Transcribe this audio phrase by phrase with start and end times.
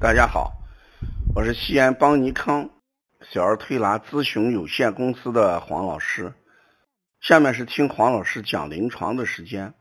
[0.00, 0.52] 大家好，
[1.34, 2.70] 我是西安邦尼康
[3.32, 6.34] 小儿推拿咨询有限公司的黄老师。
[7.20, 9.74] 下面是听黄老师讲临床的时间。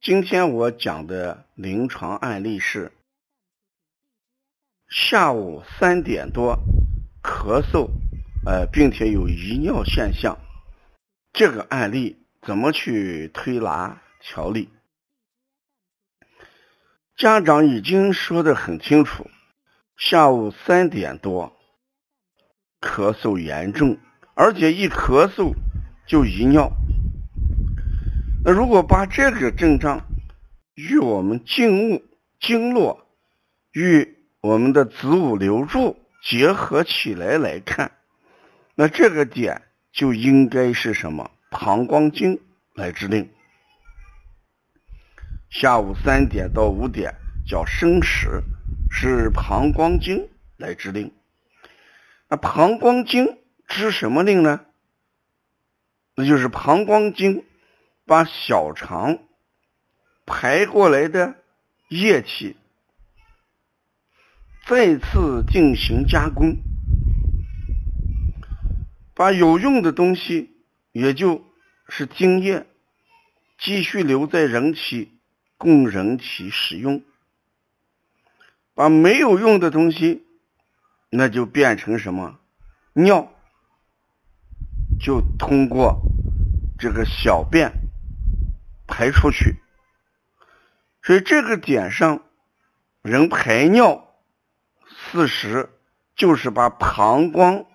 [0.00, 2.92] 今天我讲的临床案例是
[4.88, 6.56] 下午三点多
[7.20, 7.90] 咳嗽，
[8.46, 10.38] 呃，并且有遗尿现象。
[11.32, 14.68] 这个案例怎么去推拿调理？
[17.20, 19.28] 家长已经说的很清楚，
[19.98, 21.54] 下午三点多
[22.80, 23.98] 咳嗽严重，
[24.34, 25.52] 而且一咳嗽
[26.06, 26.72] 就遗尿。
[28.42, 30.06] 那如果把这个症状
[30.74, 32.02] 与我们经物
[32.40, 33.06] 经络
[33.72, 37.92] 与我们的子午流注结合起来来看，
[38.74, 39.60] 那这个点
[39.92, 41.30] 就应该是什么？
[41.50, 42.40] 膀胱经
[42.74, 43.28] 来指令。
[45.50, 48.44] 下午三点到五点叫生时，
[48.88, 51.12] 是膀胱经来指令。
[52.28, 54.64] 那膀胱经支什么令呢？
[56.14, 57.44] 那就是膀胱经
[58.06, 59.18] 把小肠
[60.24, 61.34] 排过来的
[61.88, 62.56] 液体
[64.66, 66.58] 再次进行加工，
[69.14, 70.50] 把有用的东西，
[70.92, 71.44] 也就
[71.88, 72.66] 是精液，
[73.58, 75.19] 继续留在人体。
[75.60, 77.04] 供人体使用，
[78.72, 80.24] 把没有用的东西，
[81.10, 82.40] 那就变成什么
[82.94, 83.30] 尿，
[84.98, 86.00] 就通过
[86.78, 87.70] 这个小便
[88.86, 89.56] 排出去。
[91.02, 92.22] 所以这个点上，
[93.02, 94.14] 人排尿，
[95.12, 95.68] 事实
[96.16, 97.66] 就是把膀胱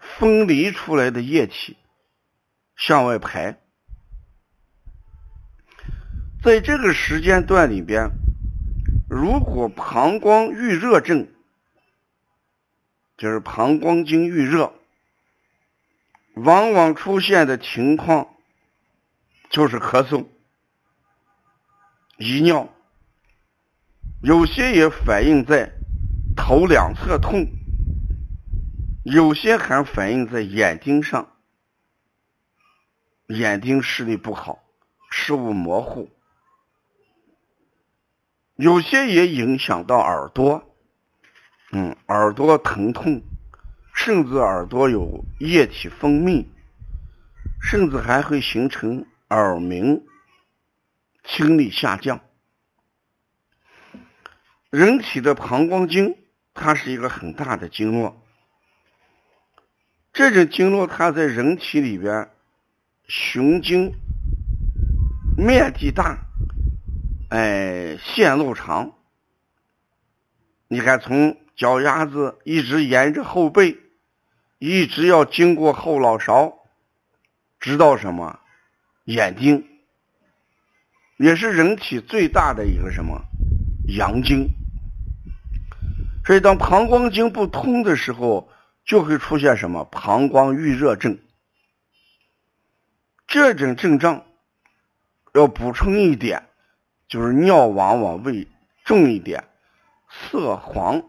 [0.00, 1.76] 分离出来的液体
[2.74, 3.60] 向外排。
[6.40, 8.10] 在这个时间段里边，
[9.10, 11.26] 如果膀胱郁热症，
[13.16, 14.72] 就是膀胱经郁热，
[16.34, 18.36] 往往出现的情况
[19.50, 20.26] 就是咳嗽、
[22.18, 22.72] 遗尿，
[24.22, 25.72] 有些也反映在
[26.36, 27.48] 头两侧痛，
[29.04, 31.32] 有些还反映在眼睛上，
[33.26, 34.62] 眼睛视力不好，
[35.10, 36.08] 视物模糊。
[38.58, 40.74] 有些也影响到耳朵，
[41.70, 43.22] 嗯，耳朵疼痛，
[43.94, 46.44] 甚至耳朵有液体分泌，
[47.62, 50.04] 甚至还会形成耳鸣、
[51.22, 52.20] 听力下降。
[54.70, 56.16] 人体的膀胱经，
[56.52, 58.20] 它是一个很大的经络，
[60.12, 62.28] 这种经络它在人体里边
[63.06, 63.94] 循经
[65.36, 66.24] 面积大。
[67.28, 68.92] 哎，线路长，
[70.66, 73.76] 你看从脚丫子一直沿着后背，
[74.58, 76.54] 一直要经过后脑勺，
[77.60, 78.40] 直到什么
[79.04, 79.68] 眼睛，
[81.18, 83.22] 也是人体最大的一个什么
[83.88, 84.48] 阳经。
[86.24, 88.50] 所以当膀胱经不通的时候，
[88.86, 91.18] 就会出现什么膀胱郁热症。
[93.26, 94.24] 这种症状
[95.34, 96.46] 要补充一点。
[97.08, 98.46] 就是尿往往味
[98.84, 99.44] 重一点，
[100.10, 101.02] 色黄，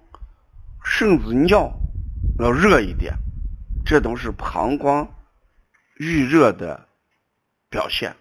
[0.83, 1.73] 甚至尿
[2.39, 3.15] 要热一点，
[3.85, 5.13] 这都是膀胱
[5.97, 6.87] 郁热的
[7.69, 8.15] 表现。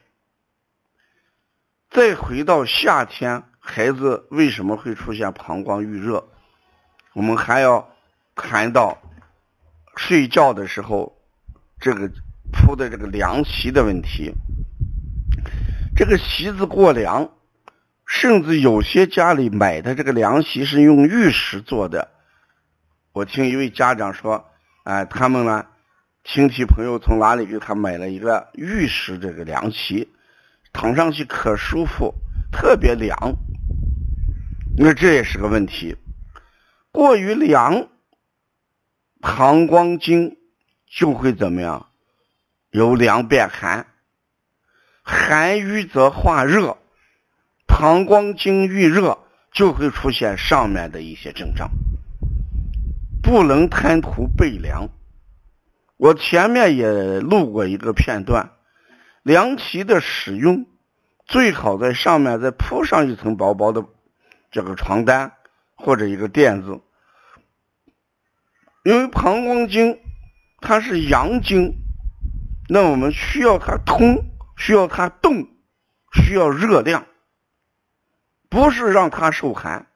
[1.89, 6.29] 再回到夏天，孩子为什么会出现膀胱郁热？
[7.13, 7.89] 我们还要
[8.35, 8.99] 谈到
[9.97, 11.17] 睡觉的时候，
[11.79, 12.11] 这个
[12.53, 14.33] 铺的这个凉席的问题，
[15.95, 17.31] 这个席子过凉。
[18.09, 22.09] 甚至有些家里买的这个凉席是用玉石做的。
[23.13, 24.51] 我听一位家长说，
[24.85, 25.67] 哎，他们呢，
[26.25, 30.09] 亲戚朋友从哪里给他买了一个玉石这个凉席，
[30.73, 32.15] 躺上去可舒服，
[32.51, 33.37] 特别凉。
[34.79, 35.97] 那这也是个问题，
[36.91, 37.89] 过于凉，
[39.21, 40.39] 膀胱经
[40.87, 41.89] 就会怎么样？
[42.71, 43.87] 由凉变寒，
[45.03, 46.79] 寒瘀则化热。
[47.79, 49.19] 膀胱经遇热，
[49.53, 51.71] 就会出现上面的一些症状，
[53.23, 54.89] 不能贪图备凉。
[55.97, 58.51] 我前面也录过一个片段，
[59.23, 60.67] 凉席的使用
[61.25, 63.85] 最好在上面再铺上一层薄薄的
[64.51, 65.31] 这个床单
[65.77, 66.81] 或者一个垫子，
[68.83, 70.01] 因为膀胱经
[70.61, 71.77] 它是阳经，
[72.69, 74.25] 那我们需要它通，
[74.57, 75.47] 需要它动，
[76.13, 77.07] 需要热量。
[78.49, 79.87] 不是让它受寒，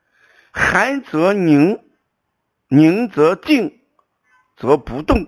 [0.51, 1.81] 寒则凝，
[2.69, 3.81] 凝则静，
[4.57, 5.27] 则不动。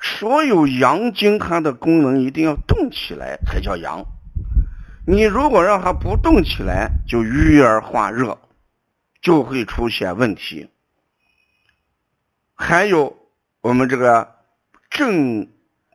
[0.00, 4.04] 所有阳经它的功能一定要动起来才叫阳。
[5.06, 8.38] 你如果让它不动起来，就郁而化热，
[9.20, 10.70] 就会出现问题。
[12.54, 13.16] 还有
[13.60, 14.36] 我们这个
[14.90, 15.48] 正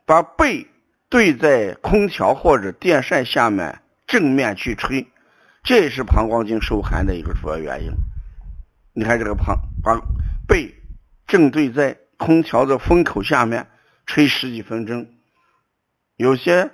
[0.04, 0.66] 把背
[1.08, 5.06] 对在空调或者电扇下面正面去吹，
[5.64, 7.90] 这也是膀胱经受寒的一个主要原因。
[8.92, 10.00] 你看这个膀胱
[10.46, 10.72] 背
[11.26, 13.66] 正对在空调的风口下面。
[14.06, 15.06] 吹十几分钟，
[16.16, 16.72] 有些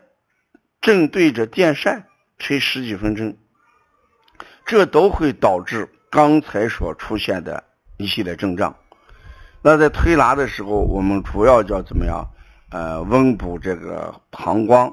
[0.81, 2.09] 正对着电扇
[2.39, 3.37] 吹十几分钟，
[4.67, 7.63] 这都会导致刚才所出现的
[7.99, 8.75] 一系列症状。
[9.63, 12.29] 那在推拿的时候，我们主要叫怎么样？
[12.71, 14.93] 呃，温补这个膀胱，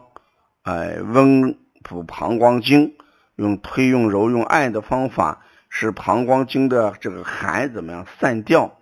[0.61, 2.93] 哎，温补膀胱经，
[3.37, 8.77] 用推、用揉、用按的方法，使膀胱经的这个寒怎么样散掉，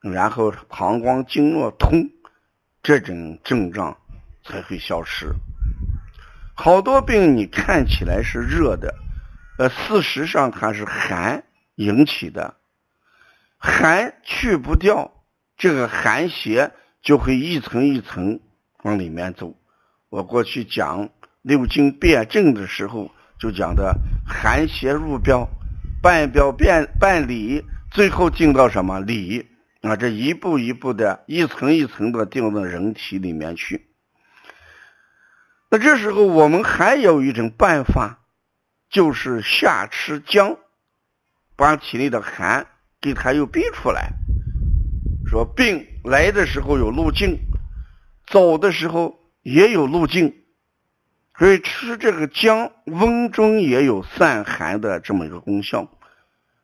[0.00, 2.10] 然后膀胱经络通。
[2.82, 3.98] 这种症状
[4.44, 5.34] 才会消失。
[6.54, 8.94] 好多病你看起来是热的，
[9.58, 11.42] 呃，事实上它是寒
[11.74, 12.54] 引起的。
[13.58, 15.10] 寒去不掉，
[15.56, 16.70] 这个寒邪
[17.02, 18.38] 就会一层一层
[18.84, 19.56] 往里面走。
[20.08, 21.08] 我过去讲
[21.42, 25.48] 六经辩证的时候，就讲的寒邪入标，
[26.02, 29.46] 半标变半里，最后进到什么里？
[29.82, 33.86] 啊，这一步一步的，一层一层的掉到人体里面去。
[35.70, 38.20] 那这时候我们还有一种办法，
[38.88, 40.56] 就是下吃姜，
[41.56, 42.66] 把体内的寒
[43.00, 44.12] 给它又逼出来。
[45.28, 47.38] 说病来的时候有路径，
[48.26, 50.34] 走的时候也有路径，
[51.38, 55.88] 所以吃这个姜，温中也有散寒的这么一个功效。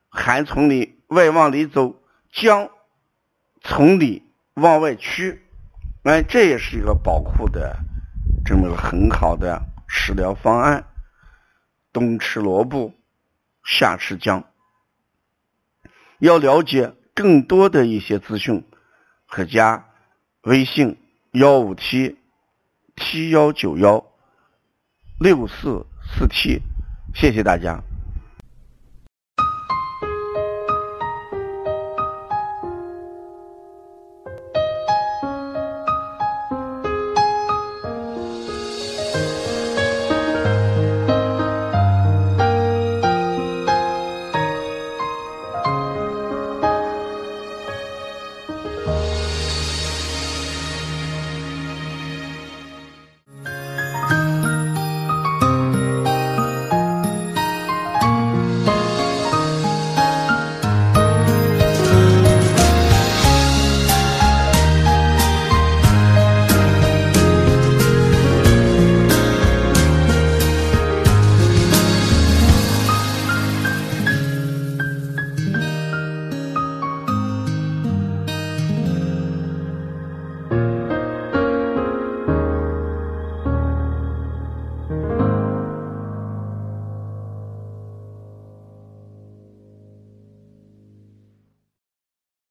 [0.08, 2.70] 寒从里外往里走，姜。
[3.64, 4.24] 从里
[4.54, 5.40] 往外驱，
[6.02, 7.76] 哎，这也是一个保护的
[8.44, 10.84] 这么个很好的食疗方案。
[11.92, 12.92] 冬吃萝卜，
[13.62, 14.42] 夏吃姜。
[16.18, 18.64] 要了解更多的一些资讯，
[19.28, 19.86] 可加
[20.42, 20.98] 微信
[21.30, 22.18] 幺五七
[22.96, 24.04] 七幺九幺
[25.22, 25.86] 六四
[26.18, 26.60] 四七，
[27.14, 27.80] 谢谢大家。